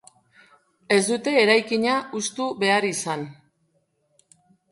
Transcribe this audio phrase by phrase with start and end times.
[0.95, 3.27] Ez dute eraikina hustu behar izan.